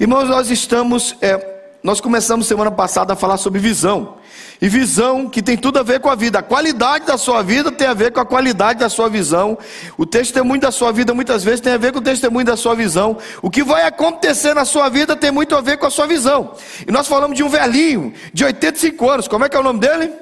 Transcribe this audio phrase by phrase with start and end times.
[0.00, 1.44] Irmãos, nós estamos, é,
[1.82, 4.16] nós começamos semana passada a falar sobre visão.
[4.62, 6.38] E visão que tem tudo a ver com a vida.
[6.38, 9.58] A qualidade da sua vida tem a ver com a qualidade da sua visão.
[9.96, 12.76] O testemunho da sua vida muitas vezes tem a ver com o testemunho da sua
[12.76, 13.18] visão.
[13.42, 16.54] O que vai acontecer na sua vida tem muito a ver com a sua visão.
[16.86, 19.26] E nós falamos de um velhinho de 85 anos.
[19.26, 20.12] Como é que é o nome dele?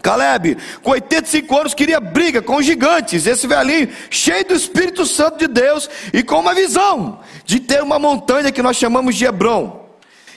[0.00, 3.26] Caleb, com 85 anos, queria briga com gigantes.
[3.26, 7.98] Esse velhinho, cheio do Espírito Santo de Deus e com uma visão de ter uma
[7.98, 9.81] montanha que nós chamamos de Hebron.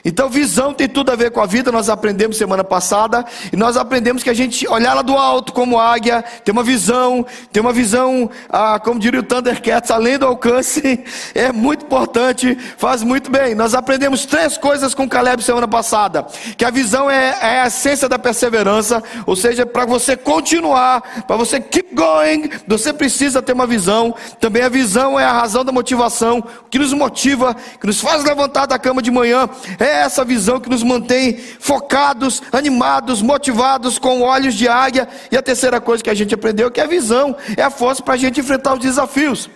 [0.05, 3.75] Então, visão tem tudo a ver com a vida, nós aprendemos semana passada, e nós
[3.75, 7.73] aprendemos que a gente olhar lá do alto como águia, tem uma visão, tem uma
[7.73, 13.55] visão, ah, como diria o Thundercats, além do alcance, é muito importante, faz muito bem.
[13.55, 18.07] Nós aprendemos três coisas com Caleb semana passada: que a visão é, é a essência
[18.07, 23.65] da perseverança, ou seja, para você continuar, para você keep going, você precisa ter uma
[23.65, 24.13] visão.
[24.39, 28.23] Também a visão é a razão da motivação, o que nos motiva, que nos faz
[28.23, 29.49] levantar da cama de manhã,
[29.79, 35.07] é essa visão que nos mantém focados, animados, motivados, com olhos de águia.
[35.31, 38.01] E a terceira coisa que a gente aprendeu que é a visão, é a força
[38.01, 39.49] para a gente enfrentar os desafios.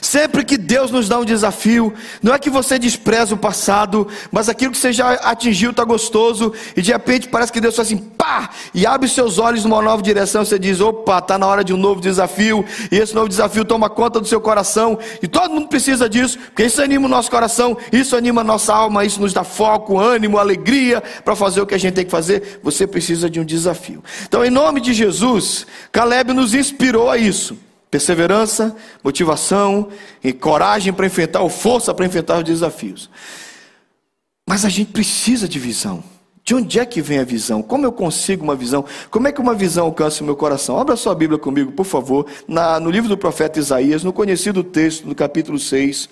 [0.00, 4.48] Sempre que Deus nos dá um desafio, não é que você despreza o passado, mas
[4.48, 7.98] aquilo que você já atingiu está gostoso, e de repente parece que Deus faz assim,
[7.98, 11.72] pá, e abre seus olhos numa nova direção, você diz, opa, está na hora de
[11.72, 15.68] um novo desafio, e esse novo desafio toma conta do seu coração, e todo mundo
[15.68, 19.32] precisa disso, porque isso anima o nosso coração, isso anima a nossa alma, isso nos
[19.32, 22.60] dá foco, ânimo, alegria para fazer o que a gente tem que fazer.
[22.62, 24.02] Você precisa de um desafio.
[24.26, 27.56] Então, em nome de Jesus, Caleb nos inspirou a isso.
[27.90, 29.88] Perseverança, motivação
[30.22, 33.10] e coragem para enfrentar, ou força para enfrentar os desafios.
[34.48, 36.02] Mas a gente precisa de visão.
[36.42, 37.62] De onde é que vem a visão?
[37.62, 38.84] Como eu consigo uma visão?
[39.10, 40.78] Como é que uma visão alcança o meu coração?
[40.78, 45.06] Abra sua Bíblia comigo, por favor, na, no livro do profeta Isaías, no conhecido texto,
[45.06, 46.08] no capítulo 6.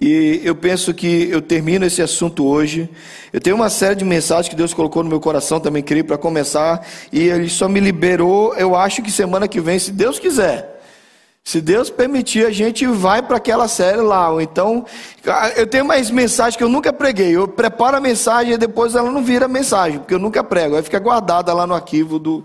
[0.00, 2.88] E eu penso que eu termino esse assunto hoje.
[3.32, 6.16] Eu tenho uma série de mensagens que Deus colocou no meu coração também, queria para
[6.16, 6.86] começar.
[7.12, 10.76] E Ele só me liberou, eu acho que semana que vem, se Deus quiser.
[11.48, 14.30] Se Deus permitir, a gente vai para aquela série lá.
[14.30, 14.84] Ou então,
[15.56, 17.34] eu tenho mais mensagens que eu nunca preguei.
[17.34, 20.76] Eu preparo a mensagem e depois ela não vira mensagem, porque eu nunca prego.
[20.76, 22.44] Aí fica guardada lá no arquivo do,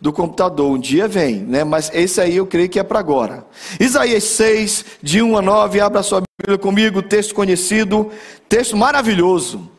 [0.00, 0.70] do computador.
[0.70, 1.62] Um dia vem, né?
[1.62, 3.44] Mas esse aí eu creio que é para agora.
[3.78, 8.10] Isaías 6, de 1 a 9, abra sua Bíblia comigo, texto conhecido,
[8.48, 9.70] texto maravilhoso.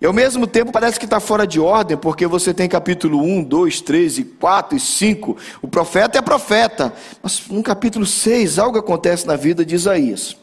[0.00, 3.44] E ao mesmo tempo parece que está fora de ordem, porque você tem capítulo 1,
[3.44, 5.36] 2, 3, 4 e 5.
[5.60, 6.90] O profeta é profeta.
[7.22, 10.34] Mas no capítulo 6, algo acontece na vida de Isaías.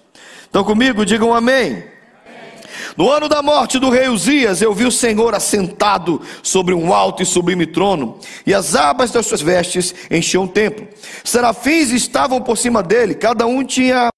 [0.47, 1.84] Então comigo, digam amém.
[2.96, 7.24] No ano da morte do rei Uzias, eu vi o Senhor assentado sobre um alto
[7.24, 10.88] e sublime trono, e as abas das suas vestes enchiam o templo.
[11.24, 14.09] Serafins estavam por cima dele, cada um tinha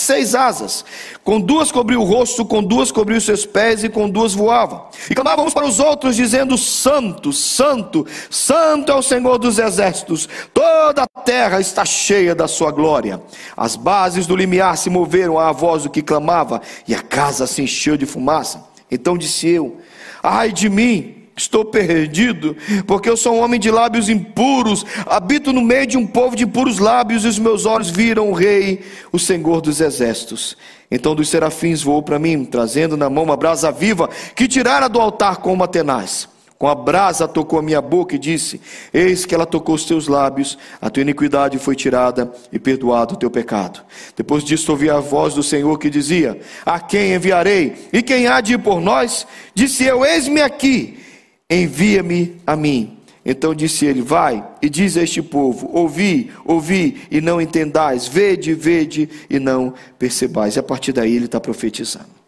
[0.00, 0.84] seis asas.
[1.22, 4.88] Com duas cobriu o rosto, com duas cobriu os seus pés e com duas voava.
[5.08, 10.28] E clamavam uns para os outros, dizendo: Santo, Santo, Santo é o Senhor dos exércitos.
[10.52, 13.20] Toda a terra está cheia da sua glória.
[13.56, 17.62] As bases do limiar se moveram à voz do que clamava, e a casa se
[17.62, 18.64] encheu de fumaça.
[18.90, 19.78] Então disse eu:
[20.22, 22.54] Ai de mim Estou perdido,
[22.86, 26.44] porque eu sou um homem de lábios impuros, habito no meio de um povo de
[26.44, 30.54] impuros lábios, e os meus olhos viram o Rei, o Senhor dos Exércitos.
[30.90, 35.00] Então dos serafins voou para mim, trazendo na mão uma brasa viva, que tirara do
[35.00, 36.28] altar com uma tenaz.
[36.58, 38.60] Com a brasa tocou a minha boca e disse:
[38.92, 43.16] Eis que ela tocou os teus lábios, a tua iniquidade foi tirada e perdoado o
[43.16, 43.80] teu pecado.
[44.14, 47.88] Depois disso ouvi a voz do Senhor que dizia: A quem enviarei?
[47.90, 49.26] E quem há de ir por nós?
[49.54, 51.00] Disse eu: Eis-me aqui
[51.50, 52.96] envia-me a mim.
[53.24, 58.54] Então disse ele: Vai e diz a este povo: Ouvi, ouvi e não entendais, vede,
[58.54, 60.56] vede e não percebais.
[60.56, 62.19] E a partir daí ele está profetizando.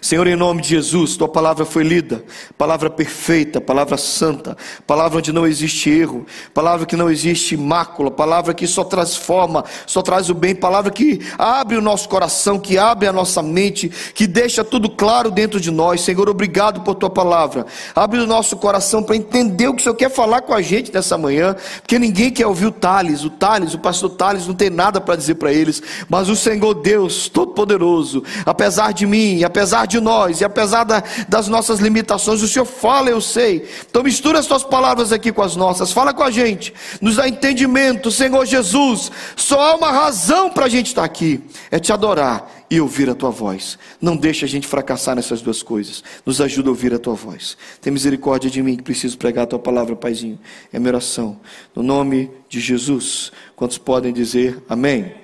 [0.00, 2.24] Senhor, em nome de Jesus, tua palavra foi lida,
[2.58, 8.52] palavra perfeita, palavra santa, palavra onde não existe erro, palavra que não existe mácula, palavra
[8.52, 13.06] que só transforma, só traz o bem, palavra que abre o nosso coração, que abre
[13.06, 16.00] a nossa mente, que deixa tudo claro dentro de nós.
[16.00, 17.64] Senhor, obrigado por tua palavra.
[17.94, 20.92] Abre o nosso coração para entender o que o Senhor quer falar com a gente
[20.92, 24.70] nessa manhã, porque ninguém quer ouvir o Tales, o Tales, o pastor Tales não tem
[24.70, 29.92] nada para dizer para eles, mas o Senhor Deus Todo-Poderoso, apesar de mim, apesar de
[29.92, 33.68] de nós, e apesar da, das nossas limitações, o Senhor fala, eu sei.
[33.88, 37.28] Então mistura as tuas palavras aqui com as nossas, fala com a gente, nos dá
[37.28, 39.10] entendimento, Senhor Jesus.
[39.36, 41.40] Só há uma razão para a gente estar aqui:
[41.70, 43.78] é te adorar e ouvir a tua voz.
[44.00, 46.02] Não deixe a gente fracassar nessas duas coisas.
[46.24, 47.54] Nos ajuda a ouvir a tua voz.
[47.82, 50.40] Tem misericórdia de mim que preciso pregar a tua palavra, Paizinho.
[50.72, 51.38] É minha oração.
[51.74, 53.30] No nome de Jesus.
[53.54, 55.21] Quantos podem dizer amém?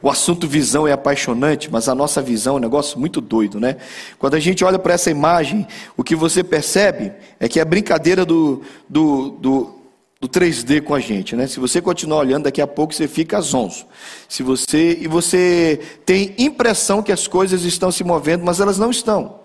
[0.00, 3.76] O assunto visão é apaixonante, mas a nossa visão é um negócio muito doido, né?
[4.18, 5.66] Quando a gente olha para essa imagem,
[5.96, 9.74] o que você percebe é que é a brincadeira do, do, do,
[10.20, 11.46] do 3D com a gente, né?
[11.46, 13.86] Se você continuar olhando, daqui a pouco você fica zonzo.
[14.28, 18.90] Se você e você tem impressão que as coisas estão se movendo, mas elas não
[18.90, 19.42] estão.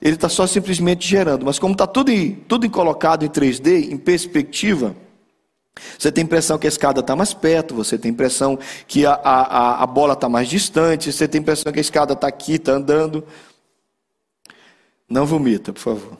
[0.00, 1.44] Ele está só simplesmente gerando.
[1.44, 2.10] Mas como está tudo,
[2.46, 4.96] tudo colocado em 3D, em perspectiva,
[5.98, 9.82] você tem impressão que a escada está mais perto, você tem impressão que a, a,
[9.82, 13.24] a bola está mais distante, você tem impressão que a escada está aqui, está andando.
[15.08, 16.18] Não vomita, por favor.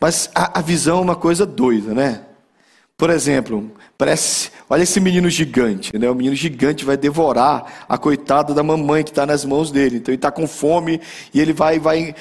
[0.00, 2.22] Mas a, a visão é uma coisa doida, né?
[2.96, 6.10] Por exemplo, parece, olha esse menino gigante, né?
[6.10, 9.96] O menino gigante vai devorar a coitada da mamãe que está nas mãos dele.
[9.96, 11.00] Então ele está com fome
[11.32, 12.14] e ele vai, vai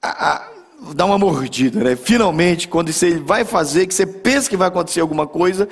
[0.00, 0.48] a, a,
[0.94, 1.96] dar uma mordida, né?
[1.96, 5.68] Finalmente, quando você vai fazer, que você pensa que vai acontecer alguma coisa,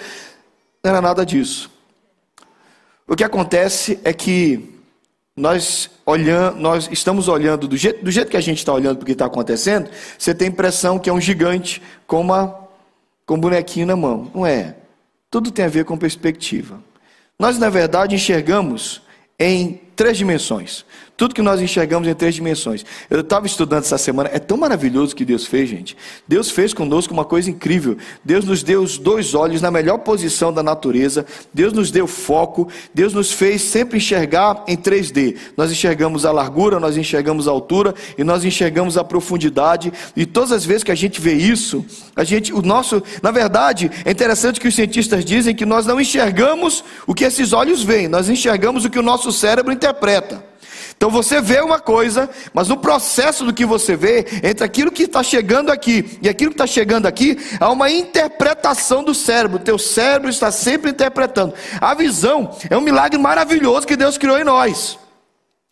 [0.83, 1.71] não era nada disso.
[3.07, 4.79] O que acontece é que
[5.37, 9.03] nós olhando, nós estamos olhando do jeito, do jeito que a gente está olhando para
[9.03, 12.61] o que está acontecendo, você tem a impressão que é um gigante com uma
[13.27, 14.31] com um bonequinho na mão.
[14.35, 14.75] Não é.
[15.31, 16.83] Tudo tem a ver com perspectiva.
[17.39, 19.03] Nós, na verdade, enxergamos
[19.39, 20.87] em três dimensões.
[21.15, 22.83] Tudo que nós enxergamos em três dimensões.
[23.11, 25.95] Eu estava estudando essa semana, é tão maravilhoso que Deus fez, gente.
[26.27, 27.99] Deus fez conosco uma coisa incrível.
[28.25, 31.27] Deus nos deu os dois olhos na melhor posição da natureza.
[31.53, 32.67] Deus nos deu foco.
[32.95, 35.37] Deus nos fez sempre enxergar em 3D.
[35.55, 39.93] Nós enxergamos a largura, nós enxergamos a altura e nós enxergamos a profundidade.
[40.17, 41.85] E todas as vezes que a gente vê isso,
[42.17, 46.01] a gente, o nosso, na verdade, é interessante que os cientistas dizem que nós não
[46.01, 49.90] enxergamos o que esses olhos veem, nós enxergamos o que o nosso cérebro interpreta.
[51.01, 55.05] Então você vê uma coisa, mas no processo do que você vê, entre aquilo que
[55.05, 59.57] está chegando aqui e aquilo que está chegando aqui, há uma interpretação do cérebro.
[59.57, 61.55] O teu cérebro está sempre interpretando.
[61.81, 64.99] A visão é um milagre maravilhoso que Deus criou em nós.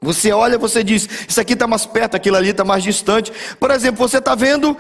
[0.01, 3.31] Você olha, você diz, isso aqui está mais perto, aquilo ali está mais distante.
[3.61, 4.77] Por exemplo, você está vendo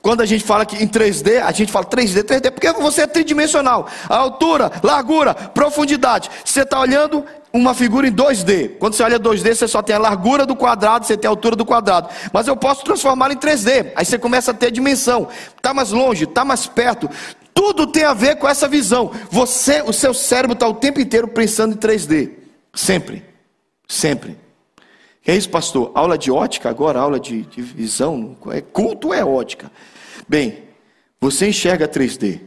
[0.00, 3.06] quando a gente fala que em 3D, a gente fala 3D, 3D, porque você é
[3.06, 3.88] tridimensional.
[4.08, 6.30] A altura, largura, profundidade.
[6.44, 8.76] Você está olhando uma figura em 2D.
[8.78, 11.56] Quando você olha 2D, você só tem a largura do quadrado, você tem a altura
[11.56, 12.08] do quadrado.
[12.32, 13.92] Mas eu posso transformar em 3D.
[13.96, 15.28] Aí você começa a ter dimensão.
[15.56, 17.08] Está mais longe, está mais perto.
[17.54, 19.10] Tudo tem a ver com essa visão.
[19.30, 22.32] Você, o seu cérebro está o tempo inteiro pensando em 3D.
[22.74, 23.24] Sempre.
[23.88, 24.38] Sempre.
[25.26, 25.90] É isso, pastor?
[25.94, 27.00] Aula de ótica agora?
[27.00, 28.36] Aula de, de visão?
[28.50, 29.70] É culto é ótica?
[30.28, 30.62] Bem,
[31.20, 32.40] você enxerga 3D.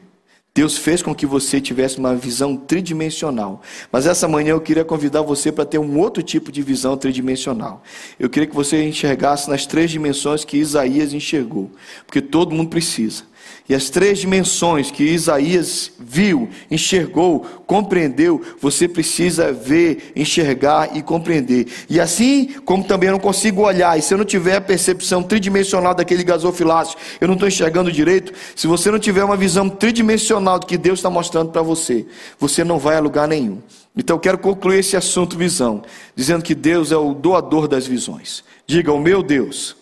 [0.53, 3.61] Deus fez com que você tivesse uma visão tridimensional.
[3.89, 7.81] Mas essa manhã eu queria convidar você para ter um outro tipo de visão tridimensional.
[8.19, 11.71] Eu queria que você enxergasse nas três dimensões que Isaías enxergou.
[12.05, 13.23] Porque todo mundo precisa.
[13.69, 21.67] E as três dimensões que Isaías viu, enxergou, compreendeu, você precisa ver, enxergar e compreender.
[21.89, 25.23] E assim como também eu não consigo olhar, e se eu não tiver a percepção
[25.23, 30.59] tridimensional daquele gasofilácio, eu não estou enxergando direito, se você não tiver uma visão tridimensional
[30.59, 32.05] do que Deus está mostrando para você,
[32.39, 33.59] você não vai a lugar nenhum.
[33.95, 35.83] Então eu quero concluir esse assunto visão,
[36.15, 38.43] dizendo que Deus é o doador das visões.
[38.65, 39.75] Diga, o meu Deus.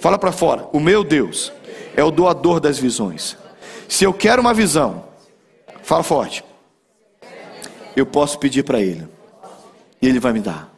[0.00, 1.52] Fala para fora, o meu Deus
[1.96, 3.36] é o doador das visões.
[3.88, 5.04] Se eu quero uma visão,
[5.82, 6.44] fala forte.
[7.94, 9.06] Eu posso pedir para Ele,
[10.00, 10.72] e Ele vai me dar.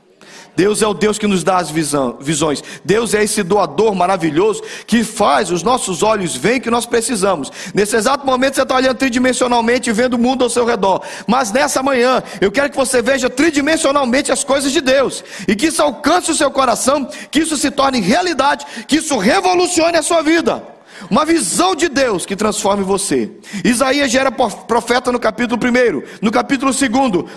[0.56, 2.62] Deus é o Deus que nos dá as visão, visões.
[2.84, 7.50] Deus é esse doador maravilhoso que faz os nossos olhos verem que nós precisamos.
[7.74, 11.02] Nesse exato momento você está olhando tridimensionalmente e vendo o mundo ao seu redor.
[11.26, 15.66] Mas nessa manhã eu quero que você veja tridimensionalmente as coisas de Deus e que
[15.66, 20.22] isso alcance o seu coração, que isso se torne realidade, que isso revolucione a sua
[20.22, 20.73] vida.
[21.10, 23.30] Uma visão de Deus que transforme você.
[23.64, 26.90] Isaías já era profeta no capítulo 1, no capítulo 2,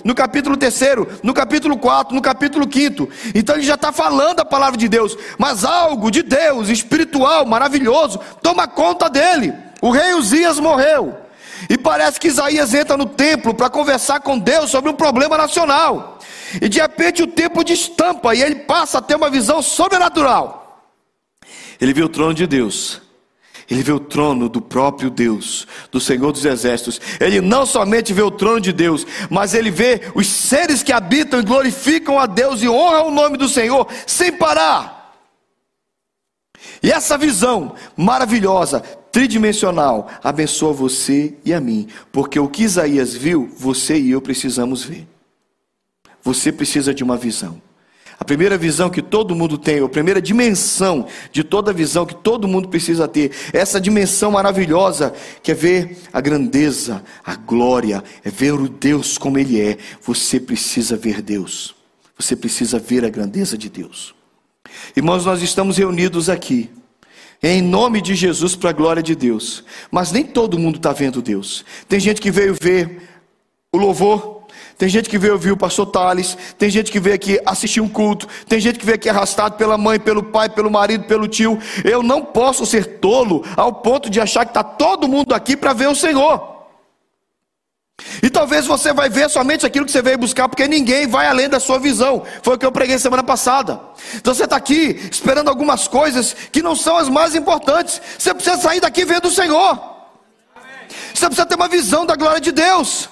[0.04, 0.80] no capítulo 3,
[1.24, 3.10] no capítulo 4, no capítulo 5.
[3.36, 5.18] Então ele já está falando a palavra de Deus.
[5.38, 9.54] Mas algo de Deus, espiritual, maravilhoso, toma conta dele.
[9.82, 11.18] O rei Uzias morreu.
[11.70, 16.20] E parece que Isaías entra no templo para conversar com Deus sobre um problema nacional.
[16.62, 20.84] E de repente o tempo destampa e ele passa a ter uma visão sobrenatural.
[21.82, 23.07] Ele viu o trono de Deus
[23.70, 27.02] ele vê o trono do próprio Deus, do Senhor dos Exércitos.
[27.20, 31.40] Ele não somente vê o trono de Deus, mas ele vê os seres que habitam
[31.40, 34.98] e glorificam a Deus e honram o nome do Senhor sem parar.
[36.82, 38.80] E essa visão maravilhosa,
[39.12, 44.84] tridimensional, abençoa você e a mim, porque o que Isaías viu, você e eu precisamos
[44.84, 45.08] ver.
[46.24, 47.62] Você precisa de uma visão.
[48.26, 52.68] Primeira visão que todo mundo tem, a primeira dimensão de toda visão que todo mundo
[52.68, 58.68] precisa ter, essa dimensão maravilhosa que é ver a grandeza, a glória, é ver o
[58.68, 59.78] Deus como Ele é.
[60.02, 61.76] Você precisa ver Deus,
[62.18, 64.16] você precisa ver a grandeza de Deus.
[64.96, 66.70] Irmãos, nós estamos reunidos aqui.
[67.42, 69.64] Em nome de Jesus, para a glória de Deus.
[69.92, 71.64] Mas nem todo mundo está vendo Deus.
[71.88, 73.04] Tem gente que veio ver
[73.72, 74.37] o louvor,
[74.78, 77.90] tem gente que veio ouvir o pastor Tales, tem gente que veio aqui assistir um
[77.90, 81.58] culto, tem gente que veio aqui arrastado pela mãe, pelo pai, pelo marido, pelo tio.
[81.84, 85.74] Eu não posso ser tolo ao ponto de achar que está todo mundo aqui para
[85.74, 86.58] ver o Senhor.
[88.22, 91.50] E talvez você vai ver somente aquilo que você veio buscar, porque ninguém vai além
[91.50, 92.24] da sua visão.
[92.44, 93.82] Foi o que eu preguei semana passada.
[94.16, 98.00] Então você está aqui esperando algumas coisas que não são as mais importantes.
[98.18, 99.80] Você precisa sair daqui vendo o Senhor.
[101.14, 103.10] Você precisa ter uma visão da glória de Deus.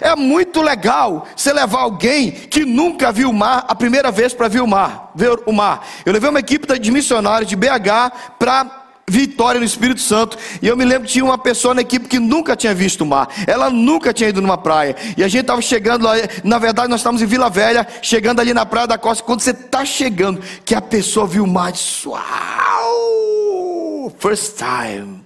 [0.00, 4.48] É muito legal você levar alguém que nunca viu o mar a primeira vez para
[4.48, 5.86] ver o mar, ver o mar.
[6.06, 10.38] Eu levei uma equipe de missionários de BH para Vitória no Espírito Santo.
[10.62, 13.06] E eu me lembro que tinha uma pessoa na equipe que nunca tinha visto o
[13.06, 13.28] mar.
[13.46, 14.96] Ela nunca tinha ido numa praia.
[15.16, 16.14] E a gente estava chegando lá.
[16.44, 19.24] Na verdade, nós estávamos em Vila Velha, chegando ali na Praia da Costa.
[19.24, 22.22] Quando você está chegando, que a pessoa viu o mar, disse: Uau!
[24.18, 25.21] First time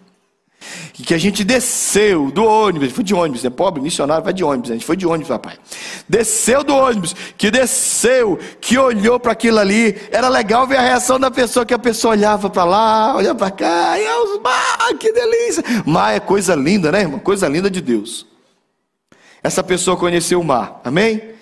[1.04, 4.70] que a gente desceu do ônibus, foi de ônibus, é pobre, missionário, vai de ônibus,
[4.70, 5.58] a gente foi de ônibus, papai.
[6.08, 11.20] Desceu do ônibus, que desceu, que olhou para aquilo ali, era legal ver a reação
[11.20, 14.94] da pessoa, que a pessoa olhava para lá, olhava para cá, e é os mar,
[14.98, 15.62] que delícia.
[15.84, 17.18] Mar é coisa linda, né, irmão?
[17.18, 18.26] Coisa linda de Deus.
[19.42, 21.35] Essa pessoa conheceu o mar, amém?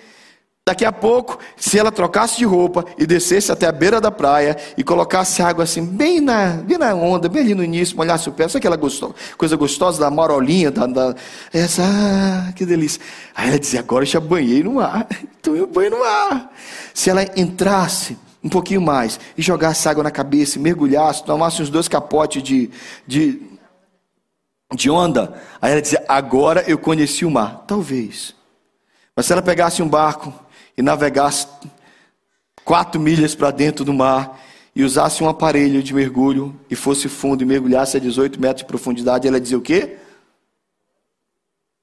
[0.67, 4.57] Daqui a pouco, se ela trocasse de roupa e descesse até a beira da praia
[4.75, 8.31] e colocasse água assim, bem na, bem na onda, bem ali no início, molhasse o
[8.31, 11.15] pé, sabe aquela gostosa, coisa gostosa da marolinha, da, da,
[11.53, 12.99] essa, ah, que delícia.
[13.35, 15.07] Aí ela dizia, agora eu já banhei no mar,
[15.39, 16.51] então eu banho no mar.
[16.95, 21.87] Se ela entrasse um pouquinho mais e jogasse água na cabeça, mergulhasse, tomasse uns dois
[21.87, 22.71] capotes de,
[23.05, 23.39] de,
[24.73, 27.65] de onda, aí ela dizia, agora eu conheci o mar.
[27.67, 28.33] Talvez.
[29.15, 30.33] Mas se ela pegasse um barco
[30.77, 31.47] e navegasse
[32.63, 34.41] quatro milhas para dentro do mar
[34.75, 38.65] e usasse um aparelho de mergulho e fosse fundo e mergulhasse a 18 metros de
[38.65, 39.97] profundidade, ela dizia o quê?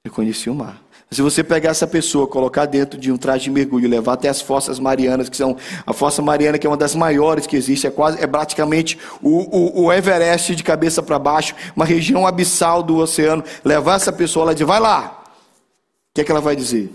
[0.05, 0.11] Eu
[0.51, 0.83] o mar.
[1.09, 4.41] Se você pegar essa pessoa, colocar dentro de um traje de mergulho, levar até as
[4.41, 7.91] fossas marianas, que são a fossa mariana, que é uma das maiores que existe, é
[7.91, 12.97] quase, é praticamente o, o, o Everest de cabeça para baixo, uma região abissal do
[12.97, 15.23] oceano, levar essa pessoa, ela diz, vai lá.
[16.09, 16.91] O que é que ela vai dizer?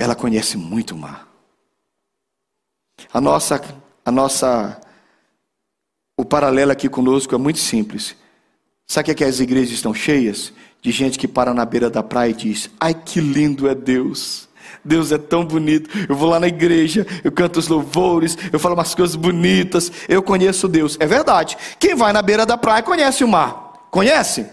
[0.00, 1.28] Ela conhece muito o mar.
[3.12, 3.60] A nossa,
[4.02, 4.80] a nossa,
[6.18, 8.16] o paralelo aqui conosco é muito simples.
[8.88, 10.54] Sabe o que, é que as igrejas estão cheias?
[10.80, 14.48] De gente que para na beira da praia e diz: Ai, que lindo é Deus.
[14.82, 15.90] Deus é tão bonito.
[16.08, 19.92] Eu vou lá na igreja, eu canto os louvores, eu falo umas coisas bonitas.
[20.08, 20.96] Eu conheço Deus.
[20.98, 21.58] É verdade.
[21.78, 23.88] Quem vai na beira da praia conhece o mar.
[23.90, 24.46] Conhece?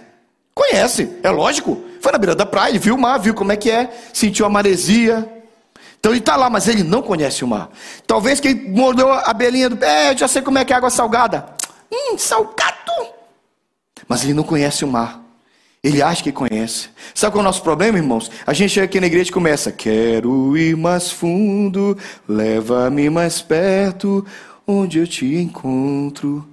[0.53, 1.81] Conhece, é lógico.
[2.01, 4.49] Foi na beira da praia, viu o mar, viu como é que é, sentiu a
[4.49, 5.36] maresia,
[5.99, 7.69] então ele está lá, mas ele não conhece o mar.
[8.05, 10.89] Talvez quem mordeu a belinha do pé, eu já sei como é que é água
[10.89, 11.45] salgada.
[11.91, 12.77] Hum, salgado.
[14.07, 15.21] Mas ele não conhece o mar.
[15.83, 16.89] Ele acha que conhece.
[17.13, 18.31] Sabe qual é o nosso problema, irmãos?
[18.45, 24.25] A gente chega aqui na igreja e começa: Quero ir mais fundo, leva-me mais perto,
[24.65, 26.47] onde eu te encontro.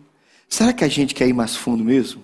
[0.48, 2.22] Será que a gente quer ir mais fundo mesmo?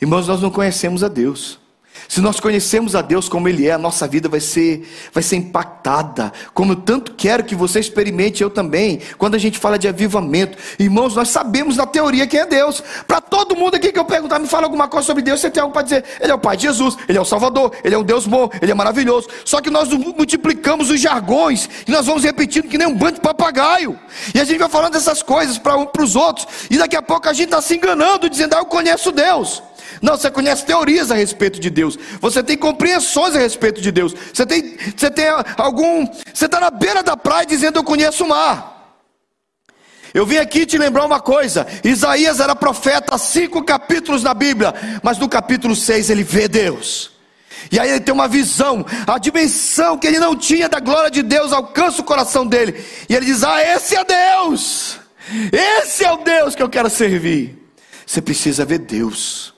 [0.00, 1.58] Irmãos, nós não conhecemos a Deus.
[2.08, 5.36] Se nós conhecemos a Deus como Ele é, a nossa vida vai ser, vai ser
[5.36, 6.32] impactada.
[6.52, 9.00] Como tanto quero que você experimente, eu também.
[9.18, 12.82] Quando a gente fala de avivamento, irmãos, nós sabemos na teoria quem é Deus.
[13.06, 15.62] Para todo mundo aqui que eu perguntar, me fala alguma coisa sobre Deus, você tem
[15.62, 16.04] algo para dizer.
[16.20, 18.50] Ele é o Pai de Jesus, Ele é o Salvador, Ele é um Deus bom,
[18.60, 19.28] Ele é maravilhoso.
[19.44, 23.20] Só que nós multiplicamos os jargões e nós vamos repetindo que nem um bando de
[23.20, 23.98] papagaio.
[24.34, 26.46] E a gente vai falando essas coisas para um, os outros.
[26.70, 29.62] E daqui a pouco a gente está se enganando, dizendo, ah, eu conheço Deus.
[30.04, 31.98] Não, você conhece teorias a respeito de Deus.
[32.20, 34.14] Você tem compreensões a respeito de Deus.
[34.34, 35.24] Você tem, você tem
[35.56, 36.06] algum.
[36.30, 39.00] Você está na beira da praia dizendo eu conheço o mar.
[40.12, 44.74] Eu vim aqui te lembrar uma coisa: Isaías era profeta há cinco capítulos na Bíblia,
[45.02, 47.12] mas no capítulo 6 ele vê Deus.
[47.72, 51.22] E aí ele tem uma visão, a dimensão que ele não tinha da glória de
[51.22, 52.84] Deus alcança o coração dele.
[53.08, 54.98] E ele diz: Ah, esse é Deus,
[55.50, 57.58] esse é o Deus que eu quero servir.
[58.04, 59.53] Você precisa ver Deus.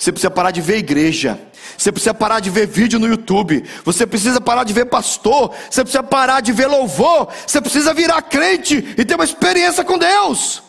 [0.00, 1.38] Você precisa parar de ver igreja.
[1.76, 3.62] Você precisa parar de ver vídeo no YouTube.
[3.84, 5.52] Você precisa parar de ver pastor.
[5.70, 7.28] Você precisa parar de ver louvor.
[7.46, 10.62] Você precisa virar crente e ter uma experiência com Deus.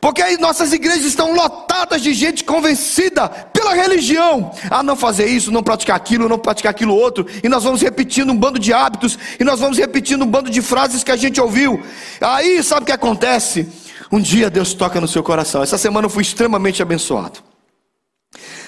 [0.00, 5.50] Porque aí nossas igrejas estão lotadas de gente convencida pela religião a não fazer isso,
[5.50, 9.16] não praticar aquilo, não praticar aquilo outro, e nós vamos repetindo um bando de hábitos,
[9.38, 11.80] e nós vamos repetindo um bando de frases que a gente ouviu.
[12.20, 13.68] Aí sabe o que acontece?
[14.10, 15.62] Um dia Deus toca no seu coração.
[15.62, 17.51] Essa semana eu fui extremamente abençoado.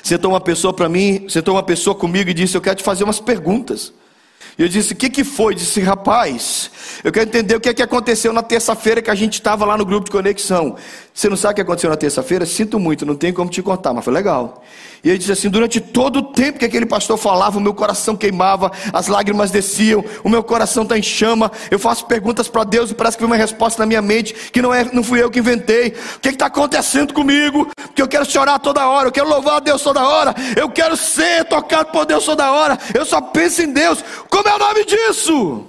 [0.05, 3.05] Sentou uma pessoa para mim, sentou uma pessoa comigo e disse: Eu quero te fazer
[3.05, 3.91] umas perguntas.
[4.59, 5.55] E eu disse: O que, que foi?
[5.55, 6.71] Disse: Rapaz,
[7.03, 9.77] eu quero entender o que, é que aconteceu na terça-feira que a gente estava lá
[9.77, 10.77] no grupo de conexão.
[11.13, 12.45] Você não sabe o que aconteceu na terça-feira?
[12.45, 14.65] Sinto muito, não tem como te contar, mas foi legal.
[15.03, 18.17] E ele disse assim: Durante todo o tempo que aquele pastor falava, o meu coração
[18.17, 21.53] queimava, as lágrimas desciam, o meu coração está em chama.
[21.71, 24.61] Eu faço perguntas para Deus e parece que vem uma resposta na minha mente que
[24.61, 25.95] não, é, não fui eu que inventei.
[26.17, 27.71] O que está acontecendo comigo?
[27.95, 30.97] Que eu quero chorar toda hora, eu quero louvar a Deus toda hora, eu quero
[30.97, 32.79] ser tocado por Deus toda hora.
[32.93, 34.03] Eu só penso em Deus.
[34.35, 35.65] Como é o nome disso?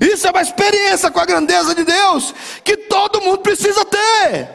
[0.00, 4.48] Isso é uma experiência com a grandeza de Deus que todo mundo precisa ter.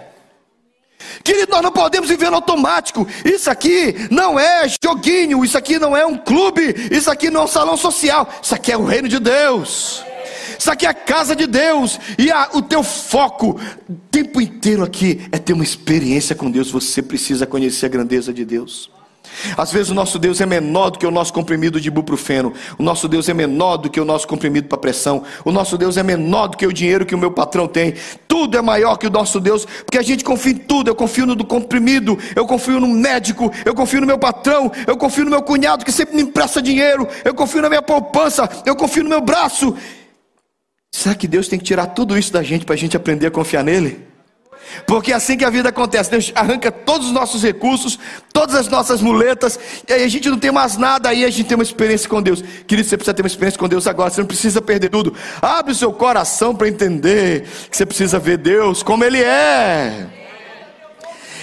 [1.25, 3.05] Querido, nós não podemos viver no automático.
[3.25, 7.43] Isso aqui não é joguinho, isso aqui não é um clube, isso aqui não é
[7.43, 10.05] um salão social, isso aqui é o reino de Deus.
[10.57, 13.59] Isso aqui é a casa de Deus, e a, o teu foco
[13.89, 16.71] o tempo inteiro aqui é ter uma experiência com Deus.
[16.71, 18.89] Você precisa conhecer a grandeza de Deus.
[19.57, 22.53] Às vezes o nosso Deus é menor do que o nosso comprimido de ibuprofeno.
[22.77, 25.24] O nosso Deus é menor do que o nosso comprimido para pressão.
[25.46, 27.93] O nosso Deus é menor do que o dinheiro que o meu patrão tem.
[28.27, 30.89] Tudo é maior que o nosso Deus, porque a gente confia em tudo.
[30.89, 34.98] Eu confio no do comprimido, eu confio no médico, eu confio no meu patrão, eu
[34.98, 38.75] confio no meu cunhado que sempre me empresta dinheiro, eu confio na minha poupança, eu
[38.75, 39.75] confio no meu braço.
[40.91, 43.31] Será que Deus tem que tirar tudo isso da gente para a gente aprender a
[43.31, 44.06] confiar nele?
[44.86, 48.00] Porque é assim que a vida acontece, Deus arranca todos os nossos recursos,
[48.31, 51.47] todas as nossas muletas, e aí a gente não tem mais nada, aí a gente
[51.47, 52.43] tem uma experiência com Deus.
[52.65, 55.13] Querido, você precisa ter uma experiência com Deus agora, você não precisa perder tudo.
[55.41, 60.07] Abre o seu coração para entender que você precisa ver Deus como Ele é.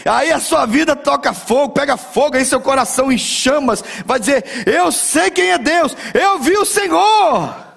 [0.05, 4.45] Aí a sua vida toca fogo, pega fogo, aí seu coração em chamas, vai dizer:
[4.67, 7.74] Eu sei quem é Deus, eu vi o Senhor.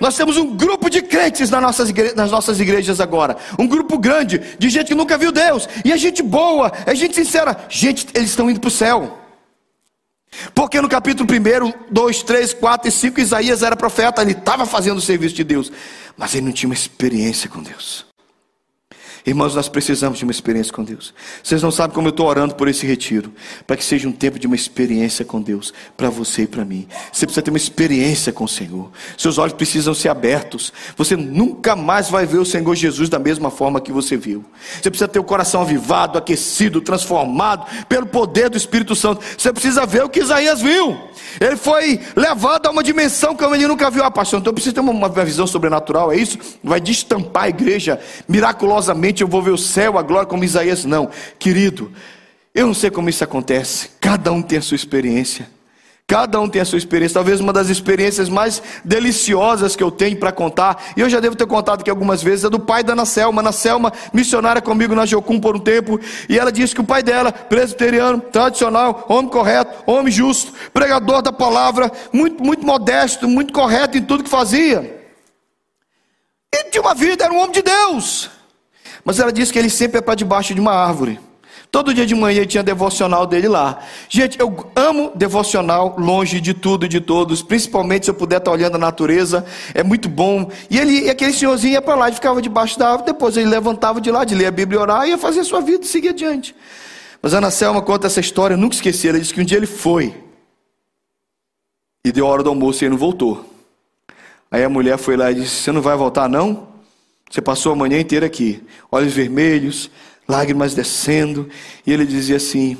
[0.00, 2.12] Nós temos um grupo de crentes nas nossas, igre...
[2.14, 3.36] nas nossas igrejas agora.
[3.58, 5.68] Um grupo grande de gente que nunca viu Deus.
[5.84, 7.56] E é gente boa, é gente sincera.
[7.68, 9.18] Gente, eles estão indo para o céu.
[10.54, 14.96] Porque no capítulo 1, 2, 3, 4 e 5, Isaías era profeta, ele estava fazendo
[14.96, 15.70] o serviço de Deus,
[16.16, 18.06] mas ele não tinha uma experiência com Deus.
[19.24, 21.14] Irmãos, nós precisamos de uma experiência com Deus.
[21.44, 23.32] Vocês não sabem como eu estou orando por esse retiro,
[23.66, 26.88] para que seja um tempo de uma experiência com Deus, para você e para mim.
[27.12, 28.90] Você precisa ter uma experiência com o Senhor.
[29.16, 30.72] Seus olhos precisam ser abertos.
[30.96, 34.44] Você nunca mais vai ver o Senhor Jesus da mesma forma que você viu.
[34.80, 39.22] Você precisa ter o coração avivado, aquecido, transformado pelo poder do Espírito Santo.
[39.38, 40.98] Você precisa ver o que Isaías viu.
[41.40, 44.02] Ele foi levado a uma dimensão que ele nunca viu.
[44.02, 46.38] Ah, pastor, então precisa ter uma, uma visão sobrenatural, é isso?
[46.62, 49.11] Vai destampar a igreja miraculosamente.
[49.20, 50.84] Eu vou ver o céu, a glória, como Isaías.
[50.84, 51.92] Não, querido,
[52.54, 53.90] eu não sei como isso acontece.
[54.00, 55.48] Cada um tem a sua experiência.
[56.06, 60.18] Cada um tem a sua experiência, talvez uma das experiências mais deliciosas que eu tenho
[60.18, 62.92] para contar, e eu já devo ter contado aqui algumas vezes, é do pai da
[62.92, 63.40] Ana Selma.
[63.40, 65.98] Ana Selma, missionária comigo na Geocum por um tempo,
[66.28, 71.32] e ela disse que o pai dela, presbiteriano, tradicional, homem correto, homem justo, pregador da
[71.32, 75.00] palavra, muito, muito modesto, muito correto em tudo que fazia.
[76.54, 78.28] E tinha uma vida, era um homem de Deus.
[79.04, 81.18] Mas ela disse que ele sempre é para debaixo de uma árvore.
[81.70, 83.78] Todo dia de manhã tinha devocional dele lá.
[84.06, 88.50] Gente, eu amo devocional longe de tudo e de todos, principalmente se eu puder estar
[88.50, 90.50] olhando a natureza, é muito bom.
[90.68, 94.02] E ele, aquele senhorzinho ia para lá e ficava debaixo da árvore, depois ele levantava
[94.02, 96.10] de lá, de ler a Bíblia e orar, ia fazer a sua vida e seguir
[96.10, 96.54] adiante.
[97.22, 99.08] Mas Ana Selma conta essa história, nunca esqueci.
[99.08, 100.14] Ela disse que um dia ele foi,
[102.04, 103.48] e deu a hora do almoço e ele não voltou.
[104.50, 106.71] Aí a mulher foi lá e disse: Você não vai voltar, não?
[107.32, 109.90] Você passou a manhã inteira aqui, olhos vermelhos,
[110.28, 111.48] lágrimas descendo,
[111.86, 112.76] e ele dizia assim: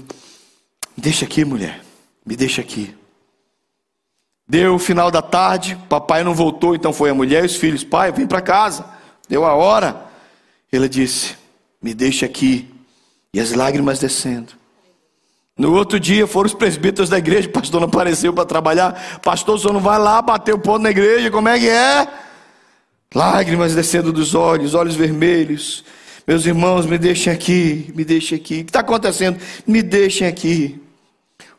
[0.95, 1.81] Deixa aqui, mulher,
[2.25, 2.95] me deixa aqui.
[4.47, 7.83] Deu o final da tarde, papai não voltou, então foi a mulher e os filhos:
[7.83, 8.85] Pai, vem para casa.
[9.27, 10.05] Deu a hora.
[10.71, 11.35] Ele disse:
[11.81, 12.69] Me deixa aqui.
[13.33, 14.53] E as lágrimas descendo.
[15.57, 19.21] No outro dia foram os presbíteros da igreja, o pastor não apareceu para trabalhar.
[19.23, 22.07] Pastor, o senhor não vai lá bater o ponto na igreja, como é que é?
[23.15, 25.85] Lágrimas descendo dos olhos, olhos vermelhos.
[26.27, 28.61] Meus irmãos, me deixem aqui, me deixem aqui.
[28.61, 29.39] O que está acontecendo?
[29.67, 30.81] Me deixem aqui.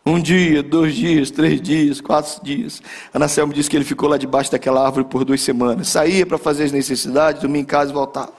[0.05, 2.81] Um dia, dois dias, três dias, quatro dias.
[3.13, 5.87] Ana Selma disse que ele ficou lá debaixo daquela árvore por duas semanas.
[5.89, 8.33] Saía para fazer as necessidades, dormia em casa e voltava.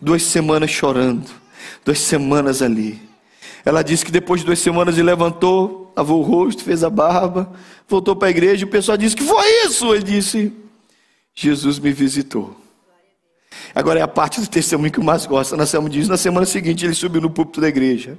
[0.00, 1.28] Duas semanas chorando.
[1.84, 3.00] Duas semanas ali.
[3.64, 7.50] Ela disse que depois de duas semanas ele levantou, lavou o rosto, fez a barba,
[7.88, 9.92] voltou para a igreja e o pessoal disse: Que foi isso?
[9.92, 10.52] Ele disse:
[11.40, 12.56] Jesus me visitou.
[13.72, 15.56] Agora é a parte do testemunho que eu mais gosto.
[15.56, 18.18] Na semana, diz, na semana seguinte ele subiu no púlpito da igreja.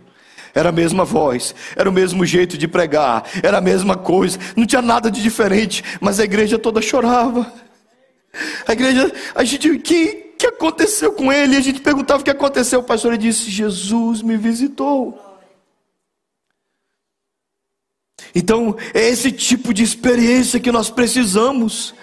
[0.55, 4.65] Era a mesma voz, era o mesmo jeito de pregar, era a mesma coisa, não
[4.65, 7.51] tinha nada de diferente, mas a igreja toda chorava.
[8.65, 11.57] A igreja, a gente, o que, que aconteceu com ele?
[11.57, 12.79] A gente perguntava o que aconteceu.
[12.79, 15.19] O pastor disse: Jesus me visitou.
[18.33, 21.93] Então, é esse tipo de experiência que nós precisamos.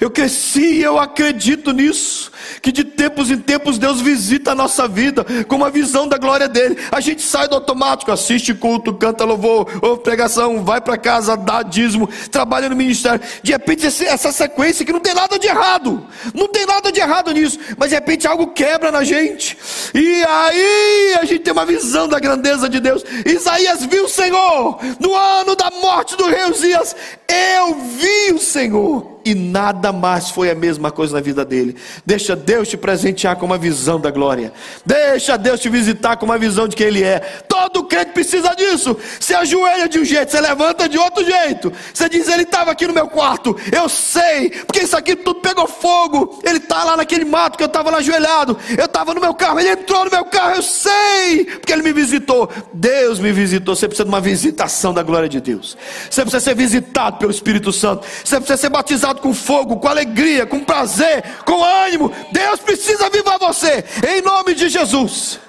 [0.00, 2.30] Eu cresci, eu acredito nisso
[2.62, 6.48] que de tempos em tempos Deus visita a nossa vida com uma visão da glória
[6.48, 6.76] dele.
[6.90, 11.62] A gente sai do automático, assiste culto, canta louvor, ouve pregação, vai para casa, dá
[11.62, 13.20] dízimo, trabalha no ministério.
[13.42, 17.32] De repente, essa sequência que não tem nada de errado, não tem nada de errado
[17.32, 19.56] nisso, mas de repente algo quebra na gente,
[19.94, 23.04] e aí a gente tem uma visão da grandeza de Deus.
[23.26, 26.94] Isaías viu o Senhor no ano da morte do rei Uzias,
[27.28, 31.76] eu vi o Senhor e nada mais foi a mesma coisa na vida dele.
[32.04, 34.52] Deixa Deus te presentear com uma visão da glória.
[34.84, 37.20] Deixa Deus te visitar com uma visão de quem Ele é.
[37.48, 38.96] Todo crente precisa disso.
[39.18, 41.72] Você ajoelha de um jeito, você levanta de outro jeito.
[41.92, 43.56] Você diz: Ele estava aqui no meu quarto.
[43.70, 46.40] Eu sei, porque isso aqui tudo pegou fogo.
[46.44, 48.56] Ele está lá naquele mato que eu estava lá ajoelhado.
[48.76, 50.56] Eu estava no meu carro, ele entrou no meu carro.
[50.56, 52.50] Eu sei, porque Ele me visitou.
[52.72, 53.74] Deus me visitou.
[53.74, 55.76] Você precisa de uma visitação da glória de Deus.
[56.10, 58.06] Você precisa ser visitado pelo Espírito Santo.
[58.24, 62.12] Você precisa ser batizado com fogo, com alegria, com prazer, com ânimo.
[62.32, 65.40] Deus precisa avivar você, em nome de Jesus.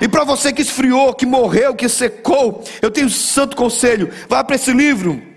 [0.00, 4.42] E para você que esfriou, que morreu, que secou, eu tenho um santo conselho: vá
[4.42, 5.33] para esse livro.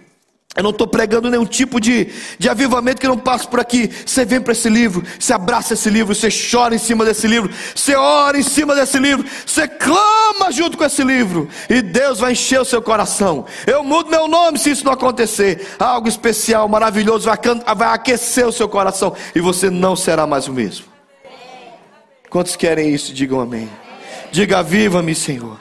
[0.57, 3.91] Eu não estou pregando nenhum tipo de, de avivamento que não passe por aqui.
[4.03, 7.53] Você vem para esse livro, você abraça esse livro, você chora em cima desse livro,
[7.75, 12.31] você ora em cima desse livro, você clama junto com esse livro, e Deus vai
[12.31, 13.45] encher o seu coração.
[13.67, 15.75] Eu mudo meu nome se isso não acontecer.
[15.77, 17.37] Algo especial, maravilhoso, vai,
[17.75, 20.87] vai aquecer o seu coração, e você não será mais o mesmo.
[22.31, 23.13] Quantos querem isso?
[23.13, 23.69] Digam amém.
[24.31, 25.59] Diga: Viva-me, Senhor.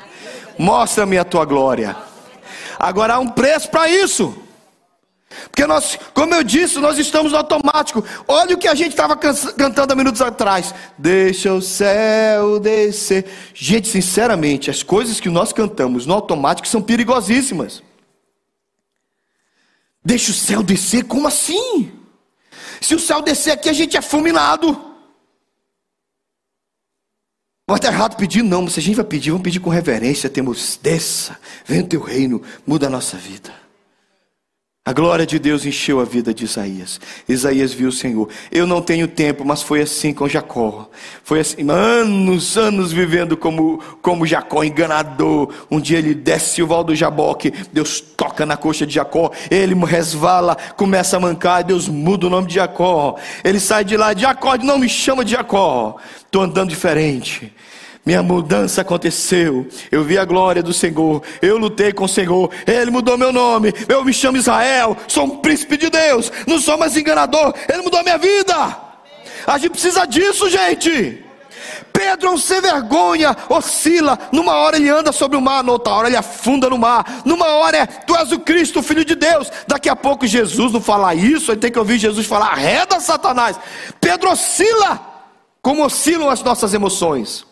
[0.58, 1.94] Mostra-me a tua glória.
[2.78, 4.45] Agora há um preço para isso.
[5.28, 8.04] Porque nós, como eu disse, nós estamos no automático.
[8.28, 10.74] Olha o que a gente estava cantando há minutos atrás.
[10.96, 13.26] Deixa o céu descer.
[13.52, 17.82] Gente, sinceramente, as coisas que nós cantamos no automático são perigosíssimas.
[20.04, 21.04] Deixa o céu descer?
[21.04, 21.92] Como assim?
[22.80, 24.80] Se o céu descer aqui, a gente é fulminado.
[27.68, 30.30] Não está errado pedir, não, mas se a gente vai pedir, vamos pedir com reverência.
[30.30, 33.65] Temos, desça, vem o teu reino, muda a nossa vida.
[34.88, 37.00] A glória de Deus encheu a vida de Isaías.
[37.28, 38.28] Isaías viu o Senhor.
[38.52, 40.88] Eu não tenho tempo, mas foi assim com Jacó.
[41.24, 45.52] Foi assim, anos, anos vivendo como, como Jacó, enganador.
[45.68, 49.74] Um dia ele desce o val do Jaboque, Deus toca na coxa de Jacó, ele
[49.74, 53.16] resvala, começa a mancar, Deus muda o nome de Jacó.
[53.42, 57.52] Ele sai de lá, Jacó, não me chama de Jacó, estou andando diferente.
[58.06, 59.66] Minha mudança aconteceu.
[59.90, 61.20] Eu vi a glória do Senhor.
[61.42, 62.48] Eu lutei com o Senhor.
[62.64, 63.74] Ele mudou meu nome.
[63.88, 64.96] Eu me chamo Israel.
[65.08, 66.30] Sou um príncipe de Deus.
[66.46, 67.52] Não sou mais enganador.
[67.68, 68.54] Ele mudou a minha vida.
[69.44, 71.24] A gente precisa disso, gente.
[71.92, 74.16] Pedro sem vergonha, oscila.
[74.30, 77.22] Numa hora ele anda sobre o mar, noutra hora ele afunda no mar.
[77.24, 79.50] Numa hora é, tu és o Cristo, o Filho de Deus.
[79.66, 83.58] Daqui a pouco Jesus não falar isso, ele tem que ouvir Jesus falar, arreda Satanás.
[84.00, 85.00] Pedro oscila,
[85.60, 87.45] como oscilam as nossas emoções.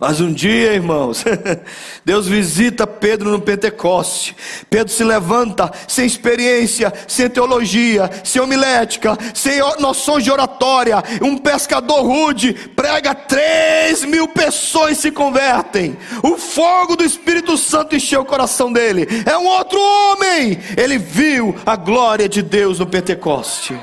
[0.00, 1.24] Mas um dia, irmãos,
[2.04, 4.36] Deus visita Pedro no Pentecoste.
[4.70, 11.02] Pedro se levanta sem experiência, sem teologia, sem homilética, sem noções de oratória.
[11.20, 15.96] Um pescador rude prega, três mil pessoas se convertem.
[16.22, 19.06] O fogo do Espírito Santo encheu o coração dele.
[19.26, 20.58] É um outro homem.
[20.76, 23.76] Ele viu a glória de Deus no Pentecoste.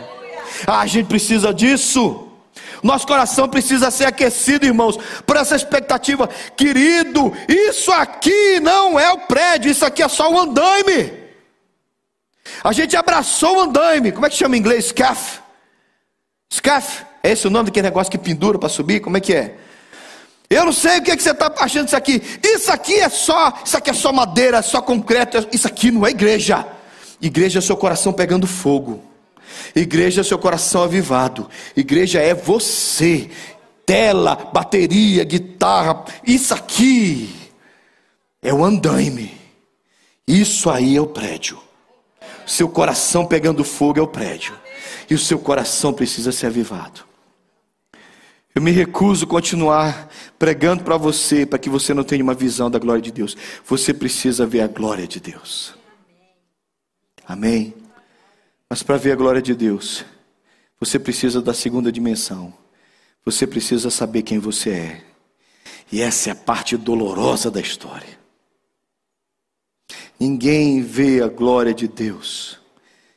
[0.65, 2.25] Ah, a gente precisa disso.
[2.86, 4.95] Nosso coração precisa ser aquecido, irmãos,
[5.26, 6.30] por essa expectativa.
[6.56, 11.12] Querido, isso aqui não é o prédio, isso aqui é só o andaime.
[12.63, 14.12] A gente abraçou o andaime.
[14.12, 14.86] Como é que chama em inglês?
[14.86, 15.39] Scaff.
[16.54, 17.04] Scaff.
[17.24, 19.00] É esse o nome daquele negócio que pendura para subir?
[19.00, 19.56] Como é que é?
[20.48, 22.21] Eu não sei o que, é que você está achando disso aqui.
[22.43, 25.48] Isso aqui é só, isso aqui é só madeira, é só concreto.
[25.52, 26.63] Isso aqui não é igreja.
[27.19, 29.14] Igreja é seu coração pegando fogo.
[29.76, 31.50] Igreja é seu coração avivado.
[31.76, 33.30] Igreja é você.
[33.86, 36.06] Tela, bateria, guitarra.
[36.26, 37.30] Isso aqui
[38.42, 39.36] é o andaime.
[40.28, 41.60] Isso aí é o prédio.
[42.46, 44.56] Seu coração pegando fogo é o prédio.
[45.10, 47.02] E o seu coração precisa ser avivado.
[48.56, 50.10] Eu me recuso a continuar
[50.40, 53.36] pregando para você, para que você não tenha uma visão da glória de Deus.
[53.66, 55.76] Você precisa ver a glória de Deus.
[57.28, 57.85] Amém.
[58.76, 60.04] Mas para ver a glória de Deus,
[60.78, 62.54] você precisa da segunda dimensão.
[63.24, 65.04] Você precisa saber quem você é.
[65.90, 68.20] E essa é a parte dolorosa da história.
[70.20, 72.60] Ninguém vê a glória de Deus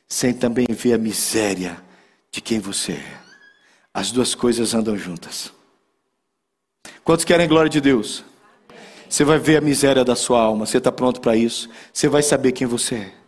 [0.07, 1.83] sem também ver a miséria
[2.31, 3.19] de quem você é.
[3.93, 5.51] As duas coisas andam juntas.
[7.03, 8.23] Quantos querem glória de Deus?
[9.09, 10.65] Você vai ver a miséria da sua alma.
[10.65, 11.69] Você está pronto para isso?
[11.91, 13.18] Você vai saber quem você é.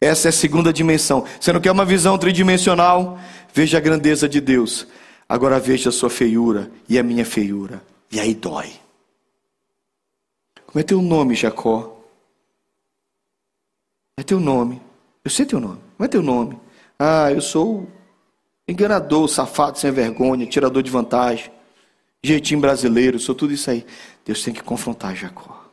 [0.00, 1.26] Essa é a segunda dimensão.
[1.38, 3.18] Você não quer uma visão tridimensional?
[3.52, 4.86] Veja a grandeza de Deus.
[5.28, 7.82] Agora veja a sua feiura e a minha feiura.
[8.10, 8.72] E aí dói.
[10.66, 12.00] Como é teu nome, Jacó?
[14.16, 14.80] É teu nome.
[15.24, 15.80] Eu sei teu nome.
[15.96, 16.58] Como é teu nome?
[16.98, 17.86] Ah, eu sou
[18.70, 21.50] enganador, safado, sem vergonha, tirador de vantagem,
[22.22, 23.84] jeitinho brasileiro, sou tudo isso aí.
[24.24, 25.64] Deus tem que confrontar Jacó.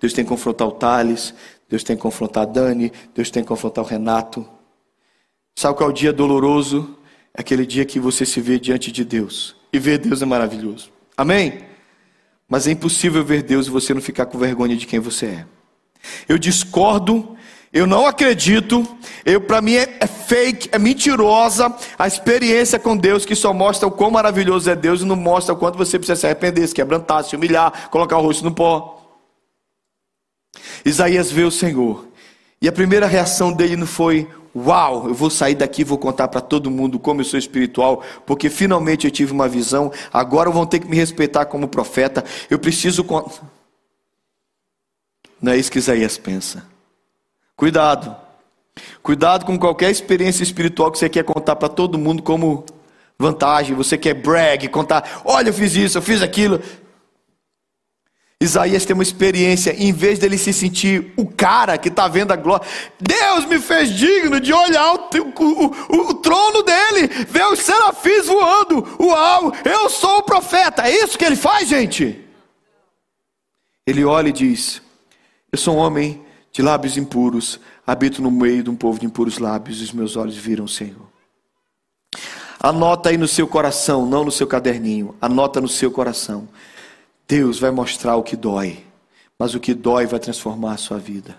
[0.00, 1.34] Deus tem que confrontar o Thales,
[1.68, 4.46] Deus tem que confrontar a Dani, Deus tem que confrontar o Renato.
[5.54, 6.96] Sabe qual é o dia doloroso?
[7.34, 9.54] É aquele dia que você se vê diante de Deus.
[9.72, 10.90] E ver Deus é maravilhoso.
[11.16, 11.60] Amém?
[12.48, 15.46] Mas é impossível ver Deus e você não ficar com vergonha de quem você é.
[16.26, 17.36] Eu discordo,
[17.72, 18.86] eu não acredito,
[19.26, 23.86] eu para mim é, é, fake, é mentirosa a experiência com Deus que só mostra
[23.86, 26.74] o quão maravilhoso é Deus e não mostra o quanto você precisa se arrepender, se
[26.74, 28.97] quebrantar, se humilhar, colocar o rosto no pó.
[30.84, 32.06] Isaías vê o Senhor.
[32.60, 36.40] E a primeira reação dele não foi: Uau, eu vou sair daqui vou contar para
[36.40, 40.80] todo mundo como eu sou espiritual, porque finalmente eu tive uma visão, agora vão ter
[40.80, 42.24] que me respeitar como profeta.
[42.50, 43.06] Eu preciso.
[45.40, 46.64] Não é isso que Isaías pensa.
[47.54, 48.16] Cuidado.
[49.02, 52.64] Cuidado com qualquer experiência espiritual que você quer contar para todo mundo como
[53.18, 56.60] vantagem, você quer brag, contar, olha, eu fiz isso, eu fiz aquilo.
[58.40, 62.36] Isaías tem uma experiência, em vez dele se sentir o cara que está vendo a
[62.36, 62.64] glória,
[63.00, 68.26] Deus me fez digno de olhar o, o, o, o, trono dele, ver os serafins
[68.26, 72.24] voando, uau, eu sou o profeta, é isso que ele faz, gente?
[73.84, 74.80] Ele olha e diz:
[75.50, 76.22] Eu sou um homem
[76.52, 80.14] de lábios impuros, habito no meio de um povo de impuros lábios, e os meus
[80.14, 81.08] olhos viram o Senhor.
[82.60, 86.48] Anota aí no seu coração, não no seu caderninho, anota no seu coração.
[87.28, 88.82] Deus vai mostrar o que dói,
[89.38, 91.36] mas o que dói vai transformar a sua vida.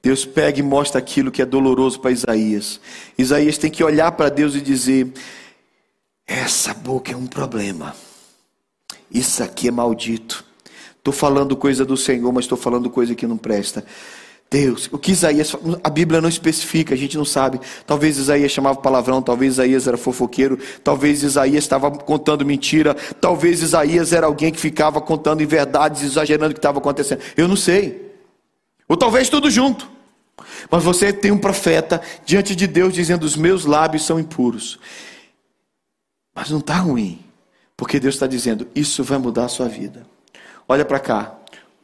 [0.00, 2.80] Deus pega e mostra aquilo que é doloroso para Isaías.
[3.18, 5.12] Isaías tem que olhar para Deus e dizer:
[6.26, 7.96] essa boca é um problema.
[9.10, 10.44] Isso aqui é maldito.
[10.98, 13.84] Estou falando coisa do Senhor, mas estou falando coisa que não presta.
[14.50, 17.60] Deus, o que Isaías, a Bíblia não especifica, a gente não sabe.
[17.86, 24.12] Talvez Isaías chamava palavrão, talvez Isaías era fofoqueiro, talvez Isaías estava contando mentira, talvez Isaías
[24.12, 27.20] era alguém que ficava contando em verdades, exagerando o que estava acontecendo.
[27.36, 28.14] Eu não sei.
[28.88, 29.90] Ou talvez tudo junto.
[30.70, 34.78] Mas você tem um profeta diante de Deus dizendo: Os meus lábios são impuros.
[36.34, 37.20] Mas não está ruim,
[37.76, 40.06] porque Deus está dizendo: Isso vai mudar a sua vida.
[40.68, 41.38] Olha para cá,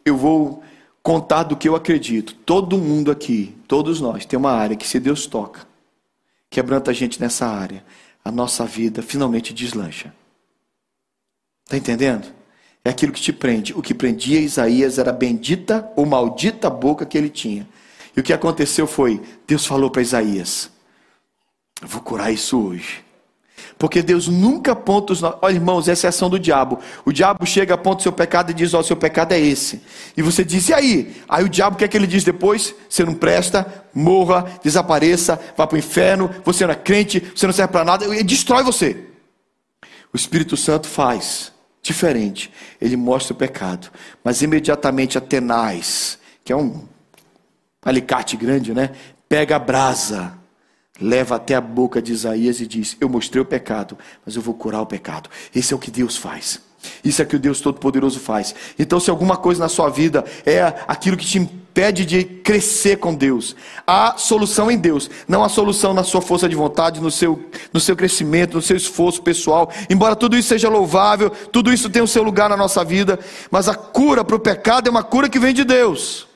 [0.05, 0.63] eu vou
[1.03, 2.35] contar do que eu acredito.
[2.35, 5.67] Todo mundo aqui, todos nós, tem uma área que se Deus toca,
[6.49, 7.85] quebranta a gente nessa área,
[8.25, 10.15] a nossa vida finalmente deslancha.
[11.65, 12.33] Está entendendo?
[12.85, 13.73] É aquilo que te prende.
[13.75, 17.69] O que prendia Isaías era a bendita ou maldita boca que ele tinha.
[18.17, 20.71] E o que aconteceu foi: Deus falou para Isaías:
[21.81, 23.05] Eu vou curar isso hoje.
[23.81, 25.23] Porque Deus nunca aponta os.
[25.23, 26.79] Olha, irmãos, essa é a ação do diabo.
[27.03, 29.81] O diabo chega, aponta o seu pecado e diz: Ó, oh, seu pecado é esse.
[30.15, 31.17] E você diz: E aí?
[31.27, 32.75] Aí o diabo, o que é que ele diz depois?
[32.91, 37.55] Você não presta, morra, desapareça, vá para o inferno, você não é crente, você não
[37.55, 39.07] serve para nada, ele destrói você.
[40.13, 41.51] O Espírito Santo faz
[41.83, 42.53] diferente.
[42.79, 43.91] Ele mostra o pecado.
[44.23, 46.87] Mas imediatamente a tenaz, que é um
[47.83, 48.91] alicate grande, né?
[49.27, 50.39] Pega a brasa
[51.01, 54.55] leva até a boca de Isaías e diz: Eu mostrei o pecado, mas eu vou
[54.55, 55.31] curar o pecado.
[55.55, 56.61] Esse é o que Deus faz.
[57.05, 58.55] Isso é o que o Deus Todo-Poderoso faz.
[58.79, 63.15] Então, se alguma coisa na sua vida é aquilo que te impede de crescer com
[63.15, 63.55] Deus,
[63.87, 67.81] há solução em Deus, não há solução na sua força de vontade, no seu, no
[67.81, 69.71] seu crescimento, no seu esforço pessoal.
[69.89, 73.19] Embora tudo isso seja louvável, tudo isso tenha o seu lugar na nossa vida,
[73.51, 76.30] mas a cura para o pecado é uma cura que vem de Deus.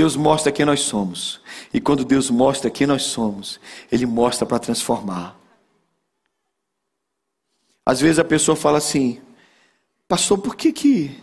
[0.00, 1.42] Deus mostra quem nós somos.
[1.74, 3.60] E quando Deus mostra quem nós somos,
[3.92, 5.38] Ele mostra para transformar.
[7.84, 9.20] Às vezes a pessoa fala assim,
[10.08, 11.20] pastor, por que que,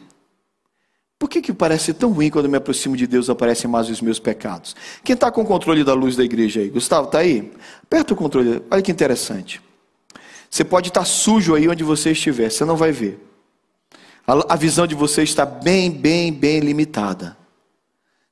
[1.18, 4.20] por que que parece tão ruim quando me aproximo de Deus aparecem mais os meus
[4.20, 4.76] pecados?
[5.04, 6.70] Quem está com o controle da luz da igreja aí?
[6.70, 7.52] Gustavo, está aí?
[7.82, 9.60] Aperta o controle, olha que interessante.
[10.52, 13.20] Você pode estar tá sujo aí onde você estiver, você não vai ver.
[14.28, 17.36] A, a visão de você está bem, bem, bem limitada.